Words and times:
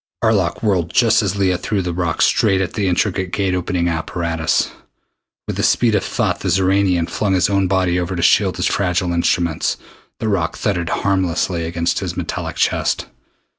Arlok 0.23 0.63
whirled 0.63 0.91
just 0.91 1.21
as 1.21 1.35
Leah 1.35 1.59
threw 1.59 1.83
the 1.83 1.93
rock 1.93 2.23
straight 2.23 2.59
at 2.59 2.73
the 2.73 2.87
intricate 2.87 3.31
Gate 3.31 3.53
opening 3.53 3.87
apparatus. 3.87 4.71
With 5.45 5.57
the 5.57 5.61
speed 5.61 5.93
of 5.93 6.03
thought 6.03 6.39
the 6.39 6.49
Xoranian 6.49 7.07
flung 7.07 7.35
his 7.35 7.51
own 7.51 7.67
body 7.67 7.99
over 7.99 8.15
to 8.15 8.21
shield 8.23 8.57
his 8.57 8.65
fragile 8.65 9.13
instruments. 9.13 9.77
The 10.17 10.27
rock 10.27 10.57
thudded 10.57 10.89
harmlessly 10.89 11.65
against 11.67 11.99
his 11.99 12.17
metallic 12.17 12.55
chest. 12.55 13.05